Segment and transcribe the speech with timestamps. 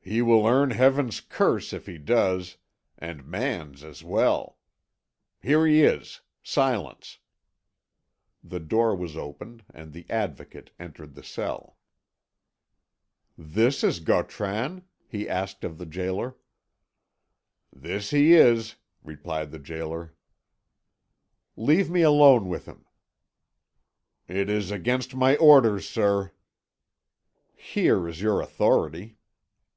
[0.00, 2.58] "He will earn Heaven's curse if he does,
[2.96, 4.56] and man's as well.
[5.42, 6.20] Here he is.
[6.44, 7.18] Silence."
[8.40, 11.76] The door was opened, and the Advocate entered the cell.
[13.36, 16.36] "This is Gautran?" he asked of the gaoler.
[17.72, 20.14] "This is he," replied the gaoler.
[21.56, 22.86] "Leave me alone with him."
[24.28, 26.30] "It is against my orders, sir."
[27.56, 29.14] "Here is your authority."